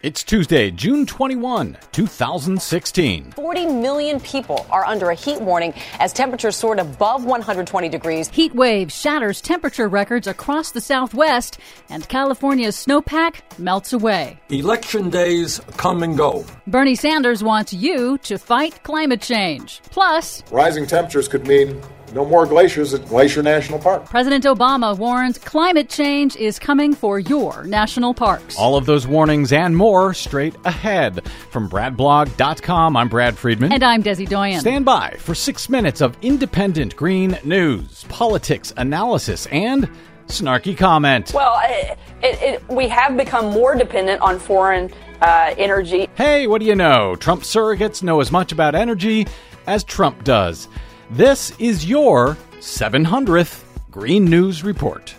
It's 0.00 0.22
Tuesday, 0.22 0.70
June 0.70 1.06
21, 1.06 1.76
2016. 1.90 3.32
40 3.32 3.66
million 3.66 4.20
people 4.20 4.64
are 4.70 4.84
under 4.84 5.10
a 5.10 5.14
heat 5.16 5.40
warning 5.40 5.74
as 5.98 6.12
temperatures 6.12 6.54
soared 6.54 6.78
above 6.78 7.24
120 7.24 7.88
degrees. 7.88 8.28
Heat 8.28 8.54
wave 8.54 8.92
shatters 8.92 9.40
temperature 9.40 9.88
records 9.88 10.28
across 10.28 10.70
the 10.70 10.80
southwest, 10.80 11.58
and 11.90 12.08
California's 12.08 12.76
snowpack 12.76 13.40
melts 13.58 13.92
away. 13.92 14.38
Election 14.50 15.10
days 15.10 15.58
come 15.76 16.04
and 16.04 16.16
go. 16.16 16.46
Bernie 16.68 16.94
Sanders 16.94 17.42
wants 17.42 17.72
you 17.72 18.18
to 18.18 18.38
fight 18.38 18.80
climate 18.84 19.20
change. 19.20 19.82
Plus, 19.90 20.44
rising 20.52 20.86
temperatures 20.86 21.26
could 21.26 21.48
mean 21.48 21.82
no 22.12 22.24
more 22.24 22.46
glaciers 22.46 22.94
at 22.94 23.06
Glacier 23.06 23.42
National 23.42 23.78
Park. 23.78 24.06
President 24.06 24.44
Obama 24.44 24.96
warns 24.96 25.38
climate 25.38 25.88
change 25.88 26.36
is 26.36 26.58
coming 26.58 26.94
for 26.94 27.18
your 27.18 27.64
national 27.64 28.14
parks. 28.14 28.56
All 28.58 28.76
of 28.76 28.86
those 28.86 29.06
warnings 29.06 29.52
and 29.52 29.76
more 29.76 30.14
straight 30.14 30.54
ahead. 30.64 31.28
From 31.50 31.68
BradBlog.com, 31.68 32.96
I'm 32.96 33.08
Brad 33.08 33.36
Friedman. 33.36 33.72
And 33.72 33.82
I'm 33.82 34.02
Desi 34.02 34.28
Doyen. 34.28 34.60
Stand 34.60 34.84
by 34.84 35.16
for 35.18 35.34
six 35.34 35.68
minutes 35.68 36.00
of 36.00 36.16
independent 36.22 36.96
green 36.96 37.38
news, 37.44 38.04
politics, 38.08 38.72
analysis, 38.76 39.46
and 39.46 39.88
snarky 40.26 40.76
comment. 40.76 41.32
Well, 41.34 41.58
it, 41.62 41.98
it, 42.22 42.68
we 42.68 42.88
have 42.88 43.16
become 43.16 43.46
more 43.52 43.74
dependent 43.74 44.20
on 44.20 44.38
foreign 44.38 44.92
uh, 45.20 45.54
energy. 45.56 46.08
Hey, 46.16 46.46
what 46.46 46.60
do 46.60 46.66
you 46.66 46.74
know? 46.74 47.16
Trump 47.16 47.42
surrogates 47.42 48.02
know 48.02 48.20
as 48.20 48.30
much 48.30 48.52
about 48.52 48.74
energy 48.74 49.26
as 49.66 49.84
Trump 49.84 50.24
does. 50.24 50.68
This 51.10 51.58
is 51.58 51.86
your 51.86 52.36
700th 52.60 53.64
Green 53.90 54.26
News 54.26 54.62
Report. 54.62 55.14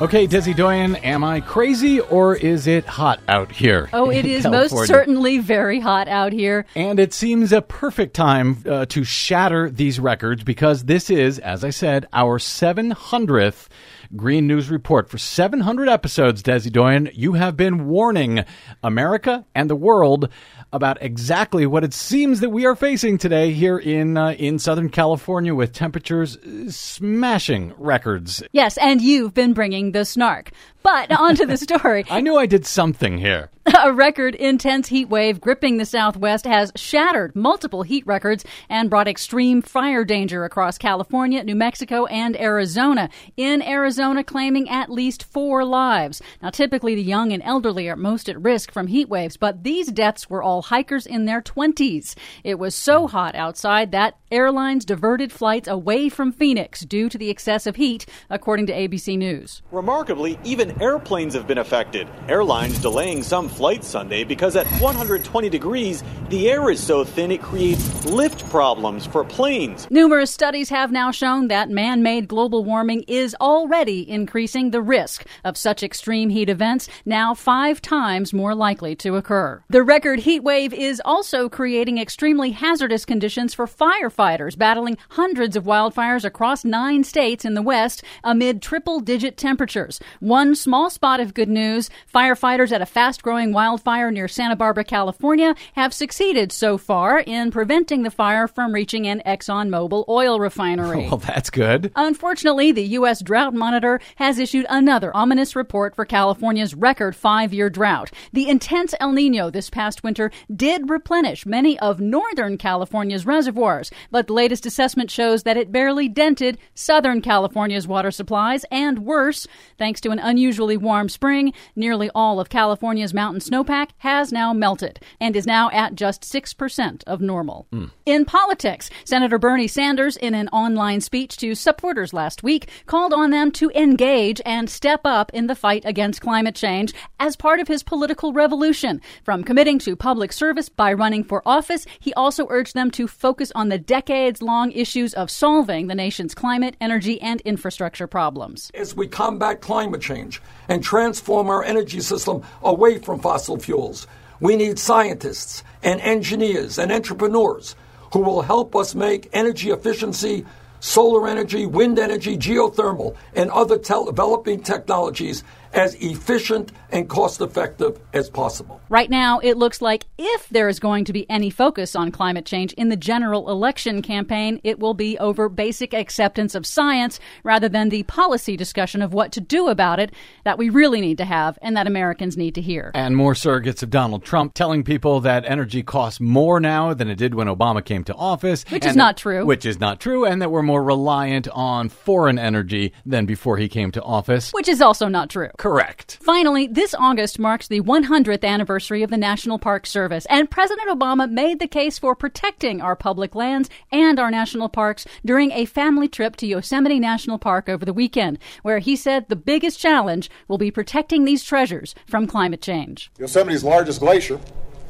Okay, 0.00 0.26
Desi 0.26 0.56
Doyen, 0.56 0.96
am 0.96 1.22
I 1.22 1.40
crazy 1.40 2.00
or 2.00 2.34
is 2.34 2.66
it 2.66 2.86
hot 2.86 3.20
out 3.28 3.52
here? 3.52 3.90
Oh, 3.92 4.10
it 4.10 4.24
is 4.24 4.42
California? 4.42 4.74
most 4.74 4.88
certainly 4.88 5.38
very 5.38 5.78
hot 5.78 6.08
out 6.08 6.32
here. 6.32 6.64
And 6.74 6.98
it 6.98 7.12
seems 7.12 7.52
a 7.52 7.62
perfect 7.62 8.14
time 8.14 8.64
uh, 8.66 8.86
to 8.86 9.04
shatter 9.04 9.70
these 9.70 10.00
records 10.00 10.42
because 10.42 10.84
this 10.84 11.08
is, 11.10 11.38
as 11.38 11.62
I 11.62 11.70
said, 11.70 12.08
our 12.12 12.38
700th 12.38 13.68
Green 14.14 14.46
News 14.46 14.70
Report. 14.70 15.08
For 15.08 15.18
700 15.18 15.88
episodes, 15.88 16.42
Desi 16.42 16.70
Doyen, 16.70 17.10
you 17.14 17.32
have 17.32 17.56
been 17.56 17.86
warning 17.86 18.44
America 18.82 19.44
and 19.54 19.70
the 19.70 19.76
world 19.76 20.28
about 20.72 20.98
exactly 21.02 21.66
what 21.66 21.84
it 21.84 21.94
seems 21.94 22.40
that 22.40 22.50
we 22.50 22.66
are 22.66 22.74
facing 22.74 23.18
today 23.18 23.52
here 23.52 23.78
in 23.78 24.16
uh, 24.16 24.30
in 24.32 24.58
Southern 24.58 24.88
California 24.88 25.54
with 25.54 25.72
temperatures 25.72 26.38
smashing 26.68 27.74
records. 27.76 28.42
Yes, 28.52 28.78
and 28.78 29.00
you've 29.00 29.34
been 29.34 29.52
bringing 29.52 29.92
the 29.92 30.04
snark. 30.04 30.50
But 30.82 31.12
onto 31.12 31.46
the 31.46 31.56
story. 31.58 32.04
I 32.10 32.20
knew 32.20 32.36
I 32.36 32.46
did 32.46 32.66
something 32.66 33.18
here. 33.18 33.50
A 33.84 33.92
record 33.92 34.34
intense 34.34 34.88
heat 34.88 35.08
wave 35.08 35.40
gripping 35.40 35.76
the 35.76 35.86
Southwest 35.86 36.46
has 36.46 36.72
shattered 36.74 37.36
multiple 37.36 37.84
heat 37.84 38.04
records 38.06 38.44
and 38.68 38.90
brought 38.90 39.06
extreme 39.06 39.62
fire 39.62 40.04
danger 40.04 40.44
across 40.44 40.78
California, 40.78 41.44
New 41.44 41.54
Mexico, 41.54 42.06
and 42.06 42.38
Arizona. 42.40 43.08
In 43.36 43.62
Arizona, 43.62 44.24
claiming 44.24 44.68
at 44.68 44.90
least 44.90 45.22
four 45.22 45.64
lives. 45.64 46.20
Now, 46.42 46.50
typically 46.50 46.96
the 46.96 47.04
young 47.04 47.32
and 47.32 47.42
elderly 47.44 47.88
are 47.88 47.94
most 47.94 48.28
at 48.28 48.40
risk 48.40 48.72
from 48.72 48.88
heat 48.88 49.08
waves, 49.08 49.36
but 49.36 49.62
these 49.62 49.92
deaths 49.92 50.28
were 50.28 50.42
all 50.42 50.62
hikers 50.62 51.06
in 51.06 51.26
their 51.26 51.40
20s. 51.40 52.16
It 52.42 52.58
was 52.58 52.74
so 52.74 53.02
hmm. 53.02 53.12
hot 53.12 53.36
outside 53.36 53.92
that 53.92 54.16
airlines 54.32 54.84
diverted 54.84 55.30
flights 55.30 55.68
away 55.68 56.08
from 56.08 56.32
Phoenix 56.32 56.80
due 56.80 57.08
to 57.08 57.16
the 57.16 57.30
excessive 57.30 57.76
heat, 57.76 58.06
according 58.28 58.66
to 58.66 58.72
ABC 58.72 59.16
News. 59.16 59.62
Remarkably, 59.70 60.38
even 60.42 60.71
airplanes 60.80 61.34
have 61.34 61.46
been 61.46 61.58
affected. 61.58 62.08
Airlines 62.28 62.78
delaying 62.78 63.22
some 63.22 63.48
flights 63.48 63.88
Sunday 63.88 64.24
because 64.24 64.56
at 64.56 64.66
120 64.80 65.48
degrees, 65.48 66.02
the 66.30 66.48
air 66.48 66.70
is 66.70 66.82
so 66.82 67.04
thin 67.04 67.30
it 67.30 67.42
creates 67.42 68.04
lift 68.06 68.48
problems 68.48 69.04
for 69.06 69.24
planes. 69.24 69.86
Numerous 69.90 70.30
studies 70.30 70.68
have 70.70 70.90
now 70.90 71.10
shown 71.10 71.48
that 71.48 71.68
man 71.68 72.02
made 72.02 72.28
global 72.28 72.64
warming 72.64 73.02
is 73.08 73.36
already 73.40 74.08
increasing 74.08 74.70
the 74.70 74.80
risk 74.80 75.26
of 75.44 75.56
such 75.56 75.82
extreme 75.82 76.30
heat 76.30 76.48
events, 76.48 76.88
now 77.04 77.34
five 77.34 77.82
times 77.82 78.32
more 78.32 78.54
likely 78.54 78.94
to 78.96 79.16
occur. 79.16 79.62
The 79.68 79.82
record 79.82 80.20
heat 80.20 80.42
wave 80.42 80.72
is 80.72 81.02
also 81.04 81.48
creating 81.48 81.98
extremely 81.98 82.52
hazardous 82.52 83.04
conditions 83.04 83.52
for 83.52 83.66
firefighters 83.66 84.56
battling 84.56 84.96
hundreds 85.10 85.56
of 85.56 85.64
wildfires 85.64 86.24
across 86.24 86.64
nine 86.64 87.04
states 87.04 87.44
in 87.44 87.54
the 87.54 87.62
West 87.62 88.02
amid 88.24 88.62
triple 88.62 89.00
digit 89.00 89.36
temperatures. 89.36 90.00
One 90.20 90.54
small 90.62 90.90
spot 90.90 91.18
of 91.18 91.34
good 91.34 91.48
news 91.48 91.90
firefighters 92.14 92.70
at 92.70 92.80
a 92.80 92.86
fast 92.86 93.22
growing 93.22 93.52
wildfire 93.52 94.10
near 94.12 94.28
Santa 94.28 94.54
Barbara, 94.54 94.84
California 94.84 95.54
have 95.74 95.92
succeeded 95.92 96.52
so 96.52 96.78
far 96.78 97.18
in 97.18 97.50
preventing 97.50 98.04
the 98.04 98.10
fire 98.10 98.46
from 98.46 98.72
reaching 98.72 99.06
an 99.08 99.22
ExxonMobil 99.26 100.04
oil 100.08 100.38
refinery. 100.38 101.02
Well, 101.12 101.18
that's 101.18 101.50
good. 101.50 101.92
Unfortunately, 101.94 102.72
the 102.72 102.84
U.S. 102.98 103.22
Drought 103.22 103.52
Monitor 103.52 104.00
has 104.16 104.38
issued 104.38 104.64
another 104.70 105.14
ominous 105.14 105.54
report 105.54 105.94
for 105.94 106.06
California's 106.06 106.74
record 106.74 107.14
five 107.14 107.52
year 107.52 107.68
drought. 107.68 108.10
The 108.32 108.48
intense 108.48 108.94
El 109.00 109.12
Nino 109.12 109.50
this 109.50 109.68
past 109.68 110.02
winter 110.02 110.30
did 110.54 110.88
replenish 110.88 111.44
many 111.44 111.78
of 111.80 112.00
northern 112.00 112.56
California's 112.56 113.26
reservoirs, 113.26 113.90
but 114.10 114.26
the 114.26 114.32
latest 114.32 114.64
assessment 114.64 115.10
shows 115.10 115.42
that 115.42 115.56
it 115.56 115.72
barely 115.72 116.08
dented 116.08 116.56
Southern 116.74 117.20
California's 117.20 117.88
water 117.88 118.10
supplies, 118.10 118.64
and 118.70 119.00
worse, 119.00 119.46
thanks 119.76 120.00
to 120.00 120.10
an 120.10 120.20
unusually 120.52 120.76
warm 120.76 121.08
spring, 121.08 121.54
nearly 121.74 122.10
all 122.14 122.38
of 122.38 122.50
California's 122.50 123.14
mountain 123.14 123.40
snowpack 123.40 123.88
has 123.96 124.30
now 124.30 124.52
melted 124.52 125.00
and 125.18 125.34
is 125.34 125.46
now 125.46 125.70
at 125.70 125.94
just 125.94 126.24
6% 126.24 127.02
of 127.06 127.22
normal. 127.22 127.66
Mm. 127.72 127.90
In 128.04 128.26
politics, 128.26 128.90
Senator 129.06 129.38
Bernie 129.38 129.66
Sanders, 129.66 130.18
in 130.18 130.34
an 130.34 130.48
online 130.48 131.00
speech 131.00 131.38
to 131.38 131.54
supporters 131.54 132.12
last 132.12 132.42
week, 132.42 132.68
called 132.84 133.14
on 133.14 133.30
them 133.30 133.50
to 133.52 133.70
engage 133.70 134.42
and 134.44 134.68
step 134.68 135.00
up 135.06 135.30
in 135.32 135.46
the 135.46 135.54
fight 135.54 135.84
against 135.86 136.20
climate 136.20 136.54
change 136.54 136.92
as 137.18 137.34
part 137.34 137.58
of 137.58 137.66
his 137.66 137.82
political 137.82 138.34
revolution. 138.34 139.00
From 139.24 139.44
committing 139.44 139.78
to 139.78 139.96
public 139.96 140.34
service 140.34 140.68
by 140.68 140.92
running 140.92 141.24
for 141.24 141.40
office, 141.46 141.86
he 141.98 142.12
also 142.12 142.46
urged 142.50 142.74
them 142.74 142.90
to 142.90 143.08
focus 143.08 143.50
on 143.54 143.70
the 143.70 143.78
decades 143.78 144.42
long 144.42 144.70
issues 144.72 145.14
of 145.14 145.30
solving 145.30 145.86
the 145.86 145.94
nation's 145.94 146.34
climate, 146.34 146.76
energy, 146.78 147.18
and 147.22 147.40
infrastructure 147.40 148.06
problems. 148.06 148.70
As 148.74 148.94
we 148.94 149.06
combat 149.08 149.62
climate 149.62 150.02
change 150.02 150.41
and 150.68 150.82
transform 150.82 151.48
our 151.48 151.62
energy 151.64 152.00
system 152.00 152.42
away 152.62 152.98
from 152.98 153.20
fossil 153.20 153.58
fuels, 153.58 154.06
we 154.40 154.56
need 154.56 154.78
scientists 154.78 155.62
and 155.82 156.00
engineers 156.00 156.78
and 156.78 156.90
entrepreneurs 156.92 157.76
who 158.12 158.20
will 158.20 158.42
help 158.42 158.76
us 158.76 158.94
make 158.94 159.28
energy 159.32 159.70
efficiency, 159.70 160.44
solar 160.80 161.28
energy, 161.28 161.64
wind 161.64 161.98
energy, 161.98 162.36
geothermal, 162.36 163.16
and 163.34 163.50
other 163.50 163.78
te- 163.78 164.04
developing 164.04 164.62
technologies 164.62 165.44
as 165.72 165.94
efficient 165.96 166.72
and 166.90 167.08
cost 167.08 167.40
effective 167.40 167.98
as 168.12 168.28
possible. 168.28 168.80
Right 168.88 169.08
now, 169.08 169.38
it 169.38 169.56
looks 169.56 169.80
like 169.80 170.04
if 170.18 170.48
there 170.50 170.68
is 170.68 170.78
going 170.78 171.06
to 171.06 171.12
be 171.12 171.28
any 171.30 171.48
focus 171.48 171.96
on 171.96 172.10
climate 172.10 172.44
change 172.44 172.72
in 172.74 172.90
the 172.90 172.96
general 172.96 173.50
election 173.50 174.02
campaign, 174.02 174.60
it 174.62 174.78
will 174.78 174.94
be 174.94 175.18
over 175.18 175.48
basic 175.48 175.94
acceptance 175.94 176.54
of 176.54 176.66
science 176.66 177.18
rather 177.42 177.68
than 177.68 177.88
the 177.88 178.02
policy 178.04 178.56
discussion 178.56 179.00
of 179.00 179.14
what 179.14 179.32
to 179.32 179.40
do 179.40 179.68
about 179.68 179.98
it 179.98 180.12
that 180.44 180.58
we 180.58 180.68
really 180.68 181.00
need 181.00 181.18
to 181.18 181.24
have 181.24 181.58
and 181.62 181.76
that 181.76 181.86
Americans 181.86 182.36
need 182.36 182.54
to 182.54 182.60
hear. 182.60 182.90
And 182.94 183.16
more 183.16 183.32
surrogates 183.34 183.82
of 183.82 183.90
Donald 183.90 184.24
Trump 184.24 184.54
telling 184.54 184.84
people 184.84 185.20
that 185.20 185.44
energy 185.46 185.82
costs 185.82 186.20
more 186.20 186.60
now 186.60 186.92
than 186.92 187.08
it 187.08 187.16
did 187.16 187.34
when 187.34 187.46
Obama 187.46 187.82
came 187.84 188.04
to 188.04 188.14
office. 188.14 188.64
Which 188.68 188.84
is 188.84 188.96
not 188.96 189.16
true. 189.16 189.46
Which 189.46 189.64
is 189.64 189.80
not 189.80 190.00
true, 190.00 190.26
and 190.26 190.42
that 190.42 190.50
we're 190.50 190.62
more 190.62 190.82
reliant 190.82 191.48
on 191.48 191.88
foreign 191.88 192.38
energy 192.38 192.92
than 193.06 193.24
before 193.24 193.56
he 193.56 193.68
came 193.68 193.90
to 193.92 194.02
office. 194.02 194.50
Which 194.52 194.68
is 194.68 194.82
also 194.82 195.08
not 195.08 195.30
true. 195.30 195.48
Correct. 195.62 196.18
Finally, 196.20 196.66
this 196.66 196.92
August 196.92 197.38
marks 197.38 197.68
the 197.68 197.82
100th 197.82 198.42
anniversary 198.42 199.04
of 199.04 199.10
the 199.10 199.16
National 199.16 199.60
Park 199.60 199.86
Service, 199.86 200.26
and 200.28 200.50
President 200.50 200.90
Obama 200.90 201.30
made 201.30 201.60
the 201.60 201.68
case 201.68 202.00
for 202.00 202.16
protecting 202.16 202.80
our 202.80 202.96
public 202.96 203.36
lands 203.36 203.70
and 203.92 204.18
our 204.18 204.28
national 204.28 204.68
parks 204.68 205.06
during 205.24 205.52
a 205.52 205.64
family 205.64 206.08
trip 206.08 206.34
to 206.34 206.48
Yosemite 206.48 206.98
National 206.98 207.38
Park 207.38 207.68
over 207.68 207.84
the 207.84 207.92
weekend, 207.92 208.40
where 208.62 208.80
he 208.80 208.96
said 208.96 209.28
the 209.28 209.36
biggest 209.36 209.78
challenge 209.78 210.28
will 210.48 210.58
be 210.58 210.72
protecting 210.72 211.24
these 211.24 211.44
treasures 211.44 211.94
from 212.08 212.26
climate 212.26 212.60
change. 212.60 213.12
Yosemite's 213.20 213.62
largest 213.62 214.00
glacier, 214.00 214.40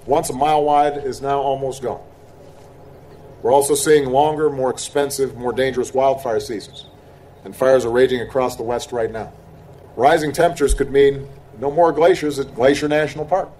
once 0.06 0.30
a 0.30 0.32
mile 0.32 0.64
wide, 0.64 0.96
is 0.96 1.20
now 1.20 1.38
almost 1.38 1.82
gone. 1.82 2.00
We're 3.42 3.52
also 3.52 3.74
seeing 3.74 4.06
longer, 4.06 4.48
more 4.48 4.70
expensive, 4.70 5.36
more 5.36 5.52
dangerous 5.52 5.92
wildfire 5.92 6.40
seasons, 6.40 6.86
and 7.44 7.54
fires 7.54 7.84
are 7.84 7.92
raging 7.92 8.22
across 8.22 8.56
the 8.56 8.62
West 8.62 8.90
right 8.90 9.12
now. 9.12 9.34
Rising 9.96 10.32
temperatures 10.32 10.74
could 10.74 10.90
mean 10.90 11.28
no 11.58 11.70
more 11.70 11.92
glaciers 11.92 12.38
at 12.38 12.54
Glacier 12.54 12.88
National 12.88 13.24
Park. 13.24 13.50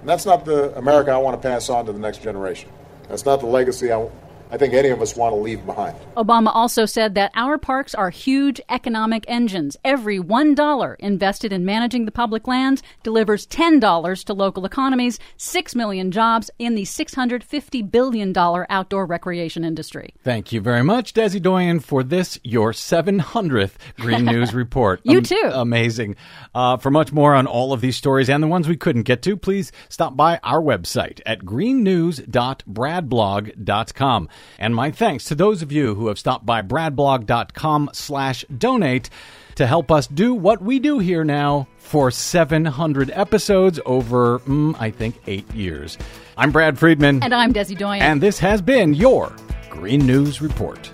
And 0.00 0.08
that's 0.08 0.26
not 0.26 0.44
the 0.44 0.76
America 0.76 1.10
I 1.10 1.18
want 1.18 1.40
to 1.40 1.48
pass 1.48 1.68
on 1.68 1.86
to 1.86 1.92
the 1.92 1.98
next 1.98 2.22
generation. 2.22 2.70
That's 3.08 3.24
not 3.24 3.40
the 3.40 3.46
legacy 3.46 3.92
I, 3.92 4.08
I 4.50 4.56
think 4.56 4.74
any 4.74 4.88
of 4.88 5.00
us 5.00 5.16
want 5.16 5.34
to 5.34 5.40
leave 5.40 5.64
behind. 5.66 5.96
Obama 6.16 6.50
also 6.54 6.86
said 6.86 7.14
that 7.14 7.32
our 7.34 7.58
parks 7.58 7.94
are 7.94 8.10
huge 8.10 8.60
economic 8.68 9.24
engines. 9.28 9.76
Every 9.84 10.18
$1 10.18 10.96
invested 10.98 11.52
in 11.52 11.64
managing 11.64 12.04
the 12.04 12.12
public 12.12 12.46
lands 12.46 12.82
delivers 13.02 13.46
$10 13.46 14.24
to 14.24 14.32
local 14.32 14.64
economies, 14.64 15.18
6 15.36 15.74
million 15.74 16.10
jobs 16.10 16.50
in 16.58 16.74
the 16.74 16.82
$650 16.82 17.90
billion 17.90 18.36
outdoor 18.36 19.06
recreation 19.06 19.64
industry. 19.64 20.14
Thank 20.22 20.52
you 20.52 20.60
very 20.60 20.84
much, 20.84 21.14
Desi 21.14 21.40
Doyen, 21.40 21.80
for 21.80 22.02
this, 22.02 22.38
your 22.42 22.72
700th 22.72 23.72
Green 23.98 24.24
News 24.26 24.54
Report. 24.54 25.00
you 25.04 25.18
um, 25.18 25.24
too. 25.24 25.50
Amazing. 25.52 26.16
Uh, 26.54 26.76
for 26.76 26.90
much 26.90 27.12
more 27.12 27.34
on 27.34 27.46
all 27.46 27.72
of 27.72 27.80
these 27.80 27.96
stories 27.96 28.28
and 28.30 28.42
the 28.42 28.48
ones 28.48 28.68
we 28.68 28.76
couldn't 28.76 29.02
get 29.02 29.22
to, 29.22 29.36
please 29.36 29.72
stop 29.88 30.16
by 30.16 30.38
our 30.42 30.60
website 30.60 31.20
at 31.26 31.40
greennews.bradblog.com. 31.40 34.28
And 34.58 34.74
my 34.74 34.90
thanks 34.90 35.24
to 35.24 35.34
those 35.34 35.62
of 35.62 35.72
you 35.72 35.94
who 35.94 36.08
have 36.08 36.18
stopped 36.18 36.46
by 36.46 36.62
bradblog.com 36.62 37.90
slash 37.92 38.44
donate 38.56 39.10
to 39.56 39.66
help 39.66 39.90
us 39.90 40.06
do 40.06 40.34
what 40.34 40.62
we 40.62 40.78
do 40.78 40.98
here 40.98 41.24
now 41.24 41.68
for 41.76 42.10
700 42.10 43.10
episodes 43.12 43.78
over, 43.86 44.40
mm, 44.40 44.74
I 44.80 44.90
think, 44.90 45.20
eight 45.26 45.52
years. 45.54 45.96
I'm 46.36 46.50
Brad 46.50 46.78
Friedman. 46.78 47.22
And 47.22 47.34
I'm 47.34 47.52
Desi 47.52 47.76
Doyen. 47.78 48.02
And 48.02 48.20
this 48.20 48.38
has 48.40 48.60
been 48.62 48.94
your 48.94 49.32
Green 49.70 50.06
News 50.06 50.40
Report. 50.40 50.90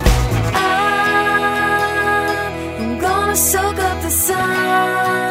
I'm 2.81 2.99
gonna 2.99 3.35
soak 3.35 3.77
up 3.77 4.01
the 4.01 4.09
sun. 4.09 5.30